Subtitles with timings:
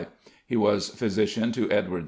[0.47, 1.99] He was physician to Edward VI.